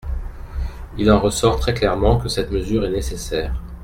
[0.97, 3.53] Il en ressort très clairement que cette mesure est nécessaire.